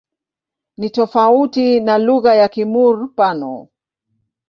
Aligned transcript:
Ni 0.77 0.89
tofauti 0.89 1.79
na 1.79 1.97
lugha 1.97 2.35
ya 2.35 2.47
Kimur-Pano. 2.49 3.67